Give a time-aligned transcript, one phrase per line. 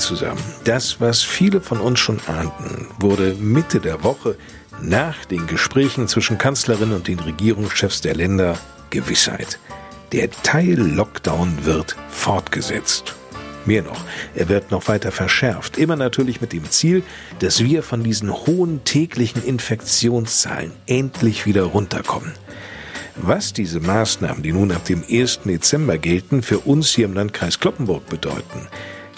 [0.00, 0.42] Zusammen.
[0.64, 4.36] Das, was viele von uns schon ahnten, wurde Mitte der Woche
[4.82, 8.58] nach den Gesprächen zwischen Kanzlerin und den Regierungschefs der Länder
[8.90, 9.58] Gewissheit.
[10.12, 13.14] Der Teil-Lockdown wird fortgesetzt.
[13.66, 14.00] Mehr noch,
[14.34, 17.02] er wird noch weiter verschärft, immer natürlich mit dem Ziel,
[17.40, 22.32] dass wir von diesen hohen täglichen Infektionszahlen endlich wieder runterkommen.
[23.16, 25.40] Was diese Maßnahmen, die nun ab dem 1.
[25.44, 28.66] Dezember gelten, für uns hier im Landkreis Kloppenburg bedeuten,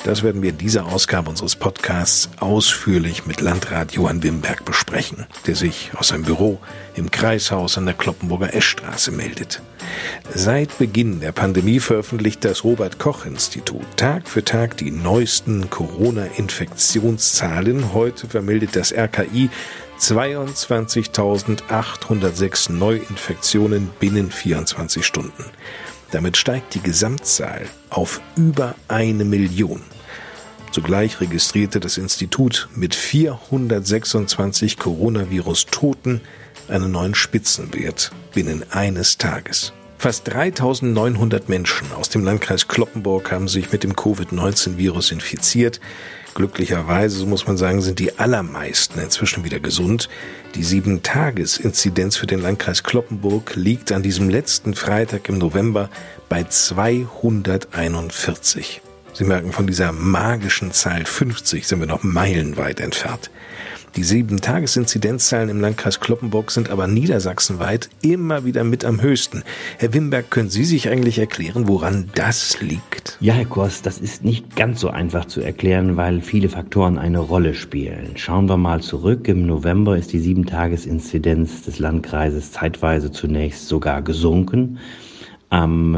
[0.04, 5.54] das werden wir in dieser Ausgabe unseres Podcasts ausführlich mit Landrat Johann Wimberg besprechen, der
[5.54, 6.58] sich aus seinem Büro
[6.94, 9.62] im Kreishaus an der Kloppenburger Eschstraße meldet.
[10.34, 17.92] Seit Beginn der Pandemie veröffentlicht das Robert Koch Institut Tag für Tag die neuesten Corona-Infektionszahlen.
[17.92, 19.50] Heute vermeldet das RKI
[19.98, 25.44] 22.806 Neuinfektionen binnen 24 Stunden.
[26.12, 29.82] Damit steigt die Gesamtzahl auf über eine Million.
[30.70, 36.20] Zugleich registrierte das Institut mit 426 Coronavirus-Toten
[36.68, 39.72] einen neuen Spitzenwert binnen eines Tages.
[39.98, 45.80] Fast 3900 Menschen aus dem Landkreis Kloppenburg haben sich mit dem Covid-19-Virus infiziert.
[46.34, 50.08] Glücklicherweise, so muss man sagen, sind die allermeisten inzwischen wieder gesund.
[50.54, 55.88] Die Sieben-Tages-Inzidenz für den Landkreis Kloppenburg liegt an diesem letzten Freitag im November
[56.28, 58.80] bei 241.
[59.12, 63.30] Sie merken, von dieser magischen Zahl 50 sind wir noch meilenweit entfernt.
[63.94, 69.42] Die Sieben-Tages-Inzidenzzahlen im Landkreis Kloppenburg sind aber niedersachsenweit immer wieder mit am höchsten.
[69.76, 73.18] Herr Wimberg, können Sie sich eigentlich erklären, woran das liegt?
[73.20, 77.18] Ja, Herr Kors, das ist nicht ganz so einfach zu erklären, weil viele Faktoren eine
[77.18, 78.12] Rolle spielen.
[78.16, 79.28] Schauen wir mal zurück.
[79.28, 84.78] Im November ist die Sieben-Tages-Inzidenz des Landkreises zeitweise zunächst sogar gesunken.
[85.52, 85.94] Am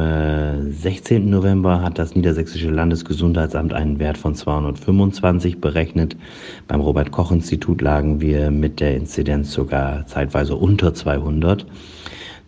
[0.68, 1.16] 16.
[1.16, 6.16] Äh, November hat das Niedersächsische Landesgesundheitsamt einen Wert von 225 berechnet.
[6.66, 11.66] Beim Robert Koch Institut lagen wir mit der Inzidenz sogar zeitweise unter 200.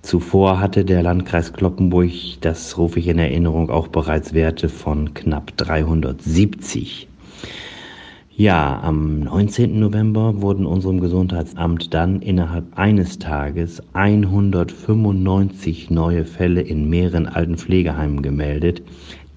[0.03, 5.56] Zuvor hatte der Landkreis Kloppenburg, das rufe ich in Erinnerung, auch bereits Werte von knapp
[5.59, 7.06] 370.
[8.38, 9.80] Ja, am 19.
[9.80, 18.20] November wurden unserem Gesundheitsamt dann innerhalb eines Tages 195 neue Fälle in mehreren alten Pflegeheimen
[18.20, 18.82] gemeldet.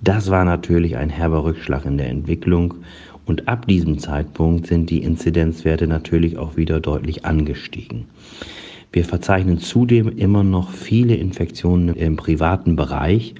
[0.01, 2.73] Das war natürlich ein herber Rückschlag in der Entwicklung
[3.25, 8.03] und ab diesem Zeitpunkt sind die Inzidenzwerte natürlich auch wieder deutlich angestiegen.
[8.91, 13.33] Wir verzeichnen zudem immer noch viele Infektionen im privaten Bereich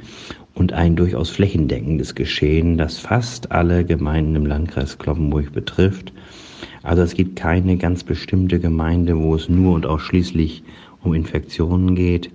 [0.55, 6.11] und ein durchaus flächendeckendes Geschehen, das fast alle Gemeinden im Landkreis Kloppenburg betrifft.
[6.83, 10.63] Also es gibt keine ganz bestimmte Gemeinde, wo es nur und ausschließlich
[11.03, 12.31] um Infektionen geht.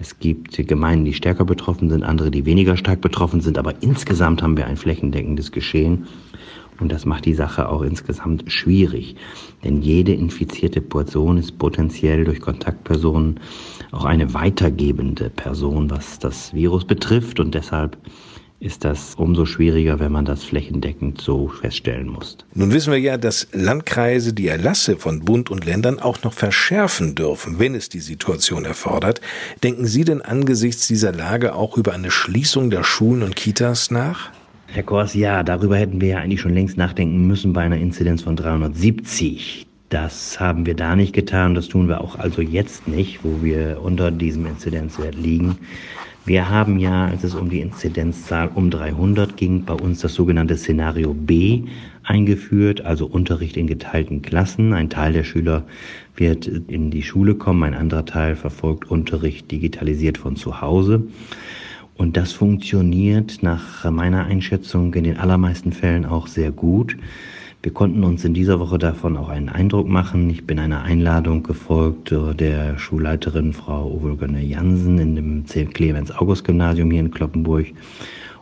[0.00, 4.42] Es gibt Gemeinden, die stärker betroffen sind, andere, die weniger stark betroffen sind, aber insgesamt
[4.42, 6.06] haben wir ein flächendeckendes Geschehen.
[6.80, 9.14] Und das macht die Sache auch insgesamt schwierig.
[9.62, 13.38] Denn jede infizierte Person ist potenziell durch Kontaktpersonen
[13.92, 17.38] auch eine weitergebende Person, was das Virus betrifft.
[17.38, 17.98] Und deshalb
[18.60, 22.36] ist das umso schwieriger, wenn man das flächendeckend so feststellen muss.
[22.54, 27.14] Nun wissen wir ja, dass Landkreise die Erlasse von Bund und Ländern auch noch verschärfen
[27.14, 29.22] dürfen, wenn es die Situation erfordert.
[29.62, 34.30] Denken Sie denn angesichts dieser Lage auch über eine Schließung der Schulen und Kitas nach?
[34.66, 38.22] Herr Kors, ja, darüber hätten wir ja eigentlich schon längst nachdenken müssen bei einer Inzidenz
[38.22, 39.66] von 370.
[39.90, 43.80] Das haben wir da nicht getan, das tun wir auch also jetzt nicht, wo wir
[43.82, 45.58] unter diesem Inzidenzwert liegen.
[46.24, 50.56] Wir haben ja, als es um die Inzidenzzahl um 300 ging, bei uns das sogenannte
[50.56, 51.64] Szenario B
[52.04, 54.74] eingeführt, also Unterricht in geteilten Klassen.
[54.74, 55.64] Ein Teil der Schüler
[56.14, 61.02] wird in die Schule kommen, ein anderer Teil verfolgt Unterricht digitalisiert von zu Hause.
[61.96, 66.96] Und das funktioniert nach meiner Einschätzung in den allermeisten Fällen auch sehr gut.
[67.62, 70.30] Wir konnten uns in dieser Woche davon auch einen Eindruck machen.
[70.30, 77.10] Ich bin einer Einladung gefolgt der Schulleiterin Frau Uwe Jansen in dem Clemens-August-Gymnasium hier in
[77.10, 77.66] Kloppenburg.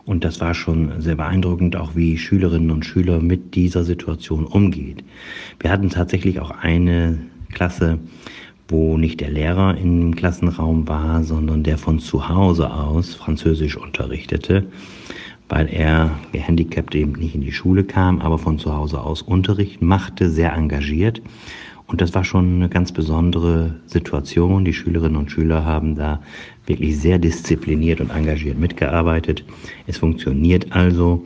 [0.05, 5.03] Und das war schon sehr beeindruckend, auch wie Schülerinnen und Schüler mit dieser Situation umgeht.
[5.59, 7.19] Wir hatten tatsächlich auch eine
[7.51, 7.99] Klasse,
[8.69, 14.67] wo nicht der Lehrer im Klassenraum war, sondern der von zu Hause aus Französisch unterrichtete,
[15.49, 19.81] weil er gehandicapt eben nicht in die Schule kam, aber von zu Hause aus Unterricht
[19.81, 21.21] machte, sehr engagiert.
[21.87, 24.63] Und das war schon eine ganz besondere Situation.
[24.63, 26.21] Die Schülerinnen und Schüler haben da
[26.67, 29.43] wirklich sehr diszipliniert und engagiert mitgearbeitet.
[29.87, 31.23] Es funktioniert also.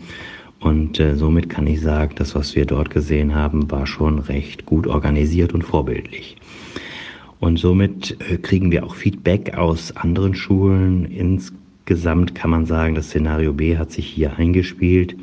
[0.62, 4.66] Und äh, somit kann ich sagen, das, was wir dort gesehen haben, war schon recht
[4.66, 6.38] gut organisiert und vorbildlich.
[7.42, 11.12] Und somit äh, kriegen wir auch Feedback aus anderen Schulen.
[11.86, 15.18] Insgesamt kann man sagen, das Szenario B hat sich hier eingespielt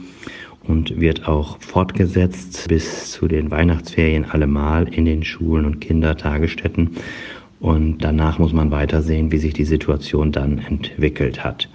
[0.63, 6.91] und wird auch fortgesetzt bis zu den Weihnachtsferien allemal in den Schulen und Kindertagesstätten.
[7.61, 11.71] Und danach muss man weitersehen, wie sich die Situation dann entwickelt hat.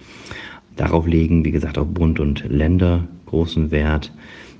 [0.75, 4.13] Darauf legen, wie gesagt, auch Bund und Länder großen Wert,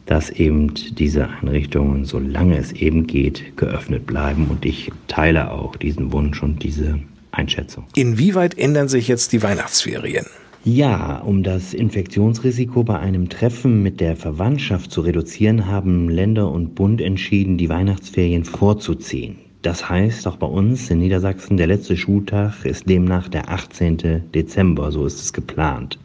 [0.08, 4.48] dass eben diese Einrichtungen, solange es eben geht, geöffnet bleiben.
[4.48, 7.00] Und ich teile auch diesen Wunsch und diese
[7.36, 7.86] Einschätzung.
[7.96, 10.26] Inwieweit ändern sich jetzt die Weihnachtsferien?
[10.64, 16.74] Ja, um das Infektionsrisiko bei einem Treffen mit der Verwandtschaft zu reduzieren, haben Länder und
[16.74, 19.36] Bund entschieden, die Weihnachtsferien vorzuziehen.
[19.62, 24.32] Das heißt, auch bei uns in Niedersachsen, der letzte Schultag ist demnach der 18.
[24.34, 26.00] Dezember, so ist es geplant.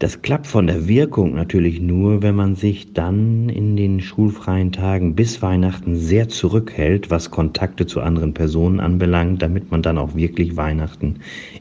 [0.00, 5.16] Das klappt von der Wirkung natürlich nur, wenn man sich dann in den schulfreien Tagen
[5.16, 10.56] bis Weihnachten sehr zurückhält, was Kontakte zu anderen Personen anbelangt, damit man dann auch wirklich
[10.56, 11.16] Weihnachten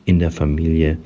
[0.06, 1.00] in der Familie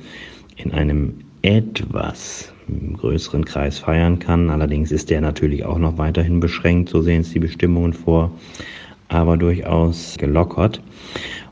[0.56, 2.52] in einem etwas
[2.98, 4.50] größeren Kreis feiern kann.
[4.50, 8.30] Allerdings ist der natürlich auch noch weiterhin beschränkt, so sehen es die Bestimmungen vor,
[9.08, 10.82] aber durchaus gelockert.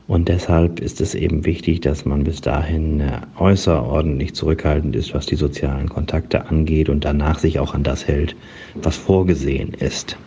[0.07, 5.25] Und deshalb ist es eben wichtig, dass man bis dahin äh, äußerordentlich zurückhaltend ist, was
[5.25, 8.35] die sozialen Kontakte angeht und danach sich auch an das hält,
[8.75, 10.17] was vorgesehen ist.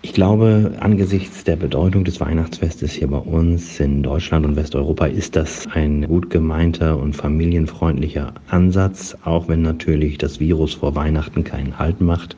[0.00, 5.34] Ich glaube, angesichts der Bedeutung des Weihnachtsfestes hier bei uns in Deutschland und Westeuropa ist
[5.34, 11.78] das ein gut gemeinter und familienfreundlicher Ansatz, auch wenn natürlich das Virus vor Weihnachten keinen
[11.78, 12.36] Halt macht.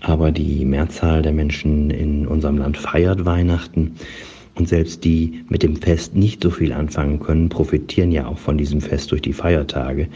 [0.00, 3.94] Aber die Mehrzahl der Menschen in unserem Land feiert Weihnachten.
[4.56, 8.56] Und selbst die mit dem Fest nicht so viel anfangen können, profitieren ja auch von
[8.56, 10.08] diesem Fest durch die Feiertage.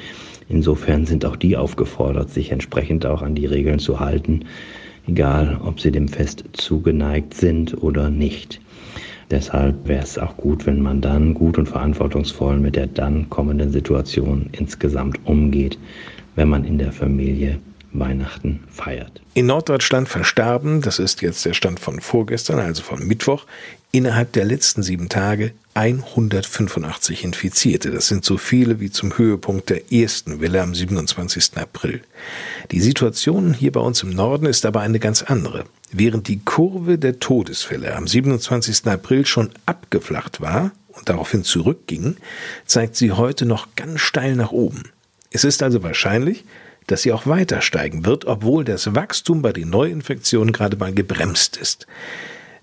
[0.48, 4.44] Insofern sind auch die aufgefordert, sich entsprechend auch an die Regeln zu halten
[5.08, 8.60] egal ob sie dem Fest zugeneigt sind oder nicht.
[9.30, 13.70] Deshalb wäre es auch gut, wenn man dann gut und verantwortungsvoll mit der dann kommenden
[13.70, 15.78] Situation insgesamt umgeht,
[16.34, 17.58] wenn man in der Familie
[17.92, 19.20] Weihnachten feiert.
[19.34, 23.46] In Norddeutschland verstarben, das ist jetzt der Stand von vorgestern, also von Mittwoch,
[23.92, 27.90] innerhalb der letzten sieben Tage 185 Infizierte.
[27.90, 31.56] Das sind so viele wie zum Höhepunkt der ersten Welle am 27.
[31.56, 32.02] April.
[32.72, 35.64] Die Situation hier bei uns im Norden ist aber eine ganz andere.
[35.92, 38.86] Während die Kurve der Todesfälle am 27.
[38.86, 42.16] April schon abgeflacht war und daraufhin zurückging,
[42.66, 44.82] zeigt sie heute noch ganz steil nach oben.
[45.30, 46.44] Es ist also wahrscheinlich,
[46.88, 51.56] dass sie auch weiter steigen wird, obwohl das Wachstum bei den Neuinfektionen gerade mal gebremst
[51.56, 51.86] ist.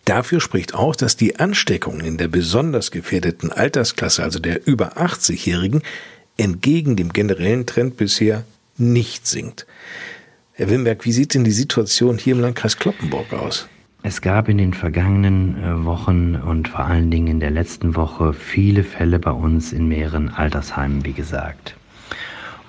[0.03, 5.81] Dafür spricht auch, dass die Ansteckung in der besonders gefährdeten Altersklasse, also der über 80-Jährigen,
[6.37, 8.43] entgegen dem generellen Trend bisher
[8.77, 9.65] nicht sinkt.
[10.53, 13.67] Herr Wimberg, wie sieht denn die Situation hier im Landkreis Kloppenburg aus?
[14.03, 18.33] Es gab in den vergangenen äh, Wochen und vor allen Dingen in der letzten Woche
[18.33, 21.75] viele Fälle bei uns in mehreren Altersheimen, wie gesagt.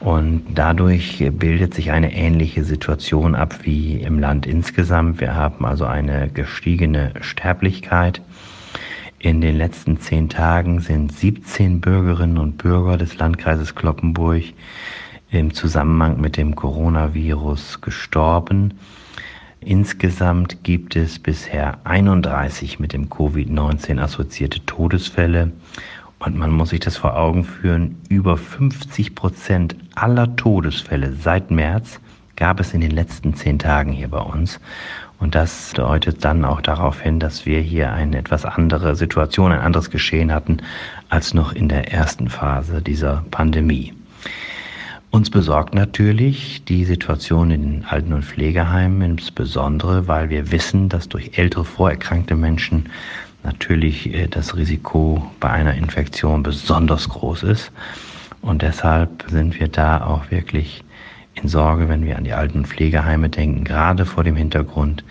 [0.01, 5.21] Und dadurch bildet sich eine ähnliche Situation ab wie im Land insgesamt.
[5.21, 8.21] Wir haben also eine gestiegene Sterblichkeit.
[9.19, 14.43] In den letzten zehn Tagen sind 17 Bürgerinnen und Bürger des Landkreises Kloppenburg
[15.31, 18.75] im Zusammenhang mit dem Coronavirus gestorben.
[19.61, 25.51] Insgesamt gibt es bisher 31 mit dem Covid-19 assoziierte Todesfälle
[26.19, 32.01] und man muss sich das vor Augen führen, über 50 Prozent aller Todesfälle seit März
[32.37, 34.61] gab es in den letzten zehn Tagen hier bei uns.
[35.19, 39.61] Und das deutet dann auch darauf hin, dass wir hier eine etwas andere Situation, ein
[39.61, 40.59] anderes Geschehen hatten
[41.09, 43.95] als noch in der ersten Phase dieser Pandemie.
[45.11, 51.09] Uns besorgt natürlich die Situation in den Alten- und Pflegeheimen, insbesondere weil wir wissen, dass
[51.09, 52.91] durch ältere vorerkrankte Menschen
[53.47, 57.73] natürlich äh, das Risiko bei einer Infektion besonders groß ist.
[58.43, 60.85] Und deshalb sind wir da auch wirklich
[61.35, 65.05] in Sorge, wenn wir an die alten Pflegeheime denken, gerade vor dem Hintergrund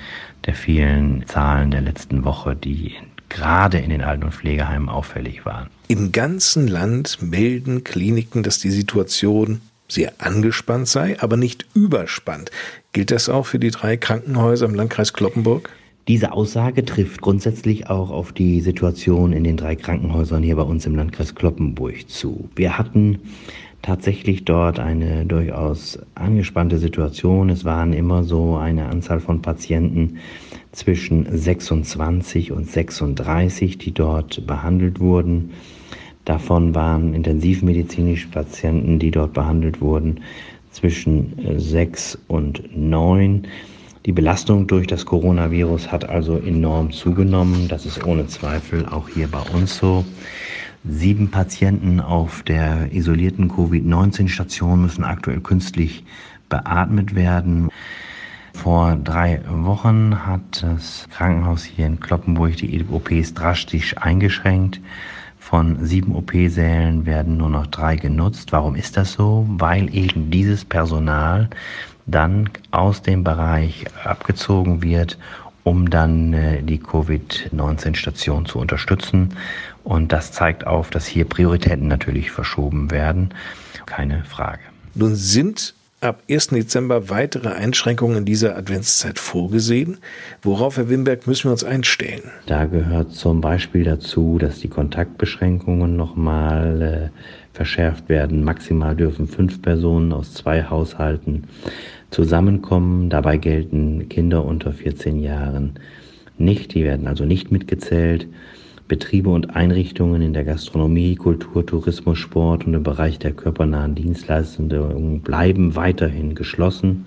[0.46, 2.94] der vielen Zahlen der letzten Woche, die
[3.30, 5.70] gerade in den Alten- und Pflegeheimen auffällig waren.
[5.88, 12.52] Im ganzen Land melden Kliniken, dass die Situation sehr angespannt sei, aber nicht überspannt.
[12.92, 15.70] Gilt das auch für die drei Krankenhäuser im Landkreis Kloppenburg?
[16.08, 20.86] Diese Aussage trifft grundsätzlich auch auf die Situation in den drei Krankenhäusern hier bei uns
[20.86, 22.48] im Landkreis Kloppenburg zu.
[22.56, 23.18] Wir hatten
[23.82, 27.50] tatsächlich dort eine durchaus angespannte Situation.
[27.50, 30.20] Es waren immer so eine Anzahl von Patienten
[30.72, 35.54] zwischen 26 und 36, die dort behandelt wurden.
[36.24, 40.22] Davon waren intensivmedizinische Patienten, die dort behandelt wurden,
[40.70, 43.48] zwischen 6 und 9.
[44.06, 47.68] Die Belastung durch das Coronavirus hat also enorm zugenommen.
[47.68, 50.06] Das ist ohne Zweifel auch hier bei uns so.
[50.88, 56.04] Sieben Patienten auf der isolierten Covid-19-Station müssen aktuell künstlich
[56.50, 57.70] beatmet werden.
[58.54, 64.82] Vor drei Wochen hat das Krankenhaus hier in Kloppenburg die OPs drastisch eingeschränkt.
[65.40, 68.52] Von sieben OP-Sälen werden nur noch drei genutzt.
[68.52, 69.48] Warum ist das so?
[69.50, 71.50] Weil eben dieses Personal
[72.06, 75.18] dann aus dem Bereich abgezogen wird,
[75.64, 79.36] um dann äh, die Covid-19-Station zu unterstützen.
[79.84, 83.34] Und das zeigt auf, dass hier Prioritäten natürlich verschoben werden.
[83.86, 84.62] Keine Frage.
[84.94, 86.48] Nun sind ab 1.
[86.50, 89.98] Dezember weitere Einschränkungen in dieser Adventszeit vorgesehen.
[90.44, 92.22] Worauf, Herr Wimberg, müssen wir uns einstellen?
[92.46, 98.44] Da gehört zum Beispiel dazu, dass die Kontaktbeschränkungen nochmal äh, verschärft werden.
[98.44, 101.48] Maximal dürfen fünf Personen aus zwei Haushalten
[102.16, 103.10] zusammenkommen.
[103.10, 105.74] Dabei gelten Kinder unter 14 Jahren
[106.38, 106.74] nicht.
[106.74, 108.28] Die werden also nicht mitgezählt.
[108.88, 115.22] Betriebe und Einrichtungen in der Gastronomie, Kultur, Tourismus, Sport und im Bereich der körpernahen Dienstleistungen
[115.22, 117.06] bleiben weiterhin geschlossen.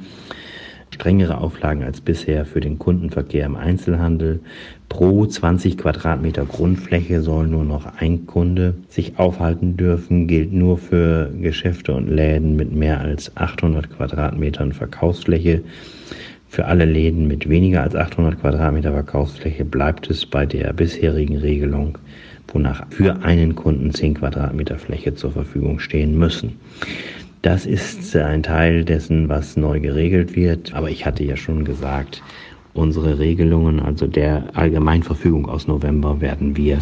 [0.90, 4.40] Strengere Auflagen als bisher für den Kundenverkehr im Einzelhandel.
[4.88, 11.30] Pro 20 Quadratmeter Grundfläche soll nur noch ein Kunde sich aufhalten dürfen, gilt nur für
[11.40, 15.62] Geschäfte und Läden mit mehr als 800 Quadratmetern Verkaufsfläche.
[16.48, 21.98] Für alle Läden mit weniger als 800 Quadratmeter Verkaufsfläche bleibt es bei der bisherigen Regelung,
[22.48, 26.58] wonach für einen Kunden 10 Quadratmeter Fläche zur Verfügung stehen müssen.
[27.42, 30.74] Das ist ein Teil dessen, was neu geregelt wird.
[30.74, 32.22] Aber ich hatte ja schon gesagt,
[32.74, 36.78] unsere Regelungen, also der Allgemeinverfügung aus November, werden wir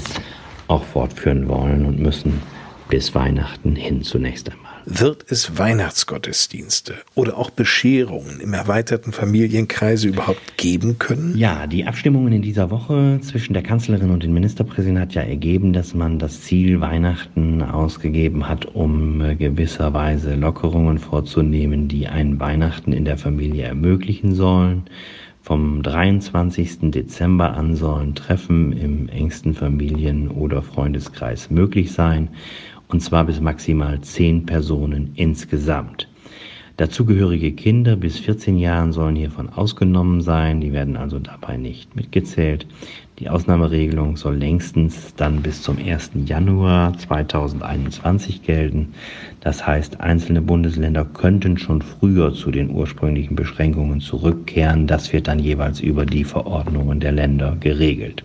[0.69, 2.41] auch fortführen wollen und müssen
[2.89, 4.76] bis Weihnachten hin zunächst einmal.
[4.89, 11.37] Wird es Weihnachtsgottesdienste oder auch Bescherungen im erweiterten Familienkreise überhaupt geben können?
[11.37, 15.73] Ja, die Abstimmungen in dieser Woche zwischen der Kanzlerin und den Ministerpräsidenten hat ja ergeben,
[15.73, 22.93] dass man das Ziel Weihnachten ausgegeben hat, um äh, gewisserweise Lockerungen vorzunehmen, die ein Weihnachten
[22.93, 24.85] in der Familie ermöglichen sollen.
[25.43, 26.91] Vom 23.
[26.93, 32.31] Dezember an sollen Treffen im engsten Familien- oder Freundeskreis möglich sein
[32.89, 36.09] und zwar bis maximal zehn Personen insgesamt.
[36.77, 42.67] Dazugehörige Kinder bis 14 Jahren sollen hiervon ausgenommen sein, die werden also dabei nicht mitgezählt.
[43.19, 46.11] Die Ausnahmeregelung soll längstens dann bis zum 1.
[46.27, 48.93] Januar 2021 gelten.
[49.41, 54.87] Das heißt, einzelne Bundesländer könnten schon früher zu den ursprünglichen Beschränkungen zurückkehren.
[54.87, 58.23] Das wird dann jeweils über die Verordnungen der Länder geregelt.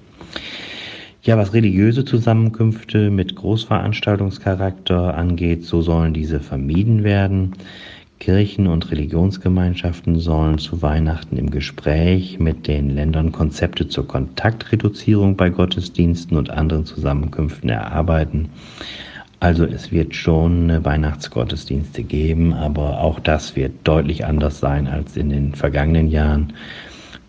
[1.23, 7.53] Ja, was religiöse Zusammenkünfte mit Großveranstaltungscharakter angeht, so sollen diese vermieden werden.
[8.17, 15.51] Kirchen und Religionsgemeinschaften sollen zu Weihnachten im Gespräch mit den Ländern Konzepte zur Kontaktreduzierung bei
[15.51, 18.49] Gottesdiensten und anderen Zusammenkünften erarbeiten.
[19.39, 25.29] Also es wird schon Weihnachtsgottesdienste geben, aber auch das wird deutlich anders sein als in
[25.29, 26.53] den vergangenen Jahren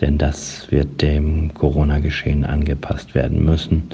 [0.03, 3.89] denn das wird dem Corona-Geschehen angepasst werden müssen.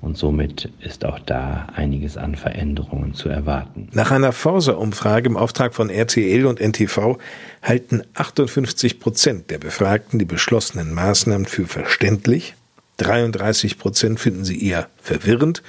[0.00, 3.88] Und somit ist auch da einiges an Veränderungen zu erwarten.
[3.92, 7.18] Nach einer Forsa-Umfrage im Auftrag von RTL und NTV
[7.62, 12.54] halten 58 Prozent der Befragten die beschlossenen Maßnahmen für verständlich,
[12.96, 15.62] 33 Prozent finden sie eher verwirrend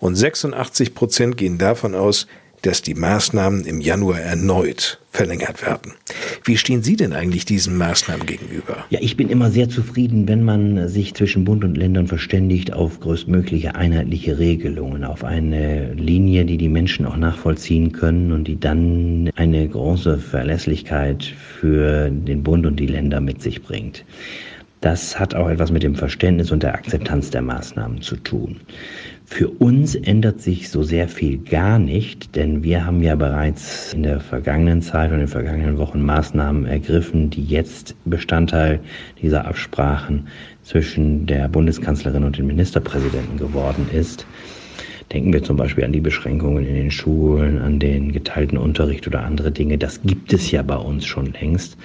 [0.00, 2.26] und 86 Prozent gehen davon aus,
[2.62, 5.94] dass die Maßnahmen im Januar erneut verlängert werden.
[6.44, 8.84] Wie stehen Sie denn eigentlich diesen Maßnahmen gegenüber?
[8.90, 13.00] Ja, ich bin immer sehr zufrieden, wenn man sich zwischen Bund und Ländern verständigt auf
[13.00, 19.30] größtmögliche einheitliche Regelungen, auf eine Linie, die die Menschen auch nachvollziehen können und die dann
[19.34, 24.04] eine große Verlässlichkeit für den Bund und die Länder mit sich bringt.
[24.80, 28.60] Das hat auch etwas mit dem Verständnis und der Akzeptanz der Maßnahmen zu tun.
[29.24, 34.04] Für uns ändert sich so sehr viel gar nicht, denn wir haben ja bereits in
[34.04, 38.80] der vergangenen Zeit und in den vergangenen Wochen Maßnahmen ergriffen, die jetzt Bestandteil
[39.20, 40.28] dieser Absprachen
[40.62, 44.26] zwischen der Bundeskanzlerin und dem Ministerpräsidenten geworden ist.
[45.12, 49.24] Denken wir zum Beispiel an die Beschränkungen in den Schulen, an den geteilten Unterricht oder
[49.24, 49.76] andere Dinge.
[49.76, 51.76] Das gibt es ja bei uns schon längst.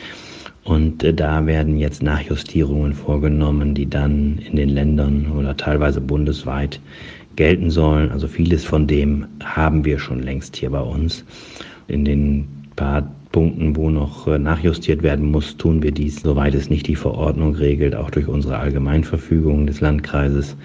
[0.63, 6.79] Und äh, da werden jetzt Nachjustierungen vorgenommen, die dann in den Ländern oder teilweise bundesweit
[7.35, 8.11] gelten sollen.
[8.11, 11.25] Also vieles von dem haben wir schon längst hier bei uns.
[11.87, 16.69] In den paar Punkten, wo noch äh, nachjustiert werden muss, tun wir dies, soweit es
[16.69, 20.55] nicht die Verordnung regelt, auch durch unsere Allgemeinverfügung des Landkreises.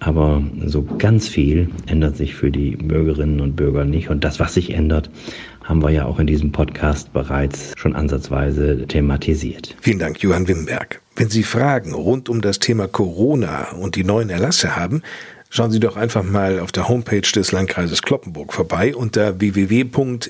[0.00, 4.10] Aber so ganz viel ändert sich für die Bürgerinnen und Bürger nicht.
[4.10, 5.10] Und das, was sich ändert,
[5.64, 9.76] haben wir ja auch in diesem Podcast bereits schon ansatzweise thematisiert.
[9.80, 11.02] Vielen Dank, Johann Wimberg.
[11.16, 15.02] Wenn Sie Fragen rund um das Thema Corona und die neuen Erlasse haben,
[15.50, 20.20] schauen Sie doch einfach mal auf der Homepage des Landkreises Kloppenburg vorbei unter www.lkclp.de.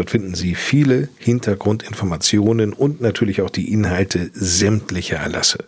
[0.00, 5.66] Dort finden Sie viele Hintergrundinformationen und natürlich auch die Inhalte sämtlicher Erlasse.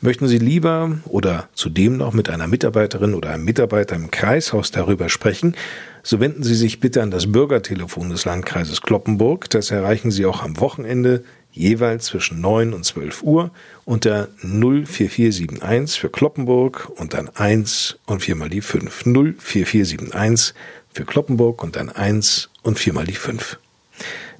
[0.00, 5.10] Möchten Sie lieber oder zudem noch mit einer Mitarbeiterin oder einem Mitarbeiter im Kreishaus darüber
[5.10, 5.54] sprechen,
[6.02, 9.50] so wenden Sie sich bitte an das Bürgertelefon des Landkreises Kloppenburg.
[9.50, 13.50] Das erreichen Sie auch am Wochenende jeweils zwischen 9 und 12 Uhr
[13.84, 18.90] unter 04471 für Kloppenburg und dann 1 und viermal die 5.
[19.38, 20.54] 04471
[20.94, 23.58] für Kloppenburg und dann 1 und viermal die 5.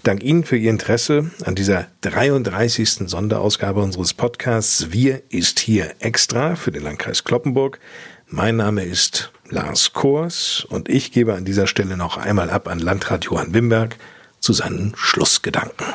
[0.02, 3.08] Dank Ihnen für Ihr Interesse an dieser 33.
[3.08, 7.80] Sonderausgabe unseres Podcasts Wir ist hier extra für den Landkreis Kloppenburg.
[8.28, 12.78] Mein Name ist Lars Kors und ich gebe an dieser Stelle noch einmal ab an
[12.78, 13.96] Landrat Johann Wimberg
[14.40, 15.86] zu seinen Schlussgedanken.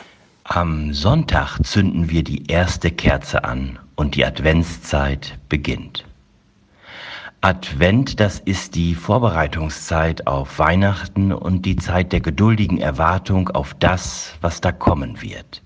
[0.43, 6.05] Am Sonntag zünden wir die erste Kerze an und die Adventszeit beginnt.
[7.43, 14.36] Advent, das ist die Vorbereitungszeit auf Weihnachten und die Zeit der geduldigen Erwartung auf das,
[14.41, 15.63] was da kommen wird.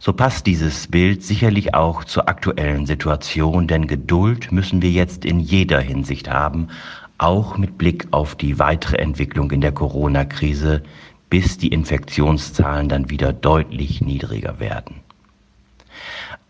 [0.00, 5.38] So passt dieses Bild sicherlich auch zur aktuellen Situation, denn Geduld müssen wir jetzt in
[5.38, 6.66] jeder Hinsicht haben,
[7.18, 10.82] auch mit Blick auf die weitere Entwicklung in der Corona-Krise,
[11.30, 14.96] bis die Infektionszahlen dann wieder deutlich niedriger werden.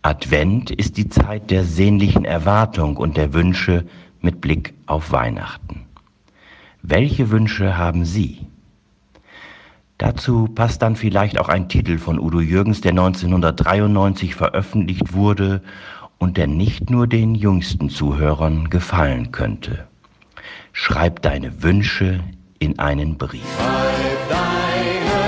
[0.01, 3.85] Advent ist die Zeit der sehnlichen Erwartung und der Wünsche
[4.25, 5.85] mit Blick auf Weihnachten.
[6.81, 8.47] Welche Wünsche haben Sie?
[9.97, 15.61] Dazu passt dann vielleicht auch ein Titel von Udo Jürgens, der 1993 veröffentlicht wurde
[16.17, 19.87] und der nicht nur den jüngsten Zuhörern gefallen könnte.
[20.73, 22.19] Schreib deine Wünsche
[22.59, 23.41] in einen Brief.
[23.41, 25.24] Sicherlich wünschen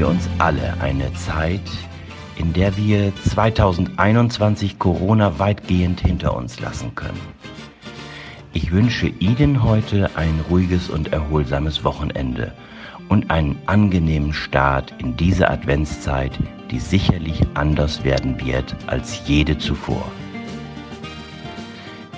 [0.00, 1.60] wir uns alle eine Zeit,
[2.36, 7.20] in der wir 2021 Corona weitgehend hinter uns lassen können.
[8.54, 12.54] Ich wünsche Ihnen heute ein ruhiges und erholsames Wochenende
[13.10, 16.32] und einen angenehmen Start in diese Adventszeit,
[16.70, 20.10] die sicherlich anders werden wird als jede zuvor.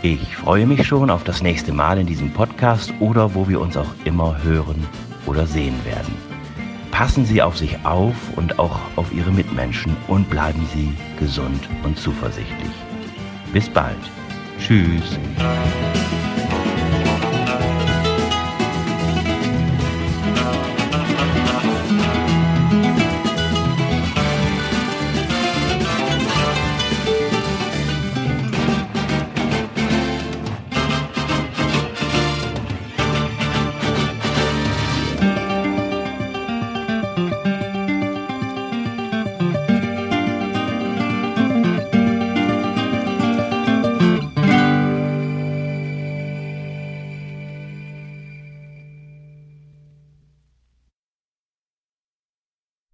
[0.02, 3.76] Ich freue mich schon auf das nächste Mal in diesem Podcast oder wo wir uns
[3.76, 4.86] auch immer hören
[5.26, 6.31] oder sehen werden.
[6.92, 11.98] Passen Sie auf sich auf und auch auf Ihre Mitmenschen und bleiben Sie gesund und
[11.98, 12.70] zuversichtlich.
[13.52, 13.98] Bis bald.
[14.60, 15.18] Tschüss.